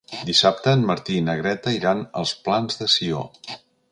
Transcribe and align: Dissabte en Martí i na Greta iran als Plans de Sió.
Dissabte 0.27 0.71
en 0.77 0.85
Martí 0.91 1.17
i 1.17 1.21
na 1.27 1.35
Greta 1.41 1.75
iran 1.77 2.03
als 2.21 2.33
Plans 2.47 2.83
de 2.83 2.91
Sió. 2.97 3.23